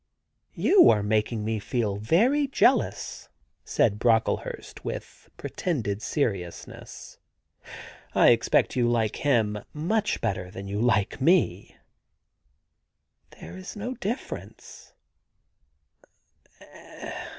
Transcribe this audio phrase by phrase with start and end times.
[0.27, 3.29] * You are making me feel very jealous,'
[3.63, 7.19] said Broekle hurst with pretended seriousness.
[7.63, 7.85] *
[8.15, 11.77] I expect you like him much better than you like me!'
[12.87, 14.91] * There is no difference